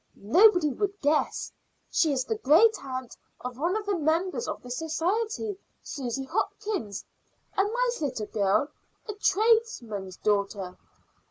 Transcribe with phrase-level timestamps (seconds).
[0.15, 1.51] Nobody would guess.
[1.91, 7.05] She is the great aunt of one of the members of the society, Susy Hopkins,
[7.55, 8.69] a nice little girl,
[9.07, 10.75] a tradesman's daughter."